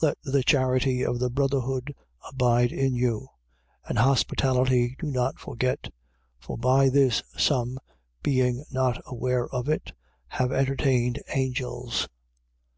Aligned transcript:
13:1. 0.00 0.02
Let 0.08 0.18
the 0.32 0.42
charity 0.42 1.04
of 1.04 1.18
the 1.18 1.28
brotherhood 1.28 1.94
abide 2.26 2.72
in 2.72 2.94
you. 2.94 3.28
13:2. 3.84 3.90
And 3.90 3.98
hospitality 3.98 4.96
do 4.98 5.08
not 5.10 5.38
forget: 5.38 5.92
for 6.40 6.56
by 6.56 6.88
this 6.88 7.22
some, 7.36 7.78
being 8.22 8.64
not 8.70 9.02
aware 9.04 9.46
of 9.48 9.68
it, 9.68 9.92
have 10.28 10.50
entertained 10.50 11.20
angels. 11.28 12.08